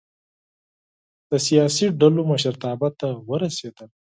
د 1.29 1.31
سیاسي 1.47 1.85
ډلو 1.99 2.21
مشرتابه 2.31 2.89
ته 2.99 3.07
ورسېدل. 3.27 3.89